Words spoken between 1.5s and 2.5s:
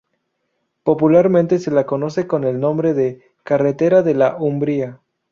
se la conoce con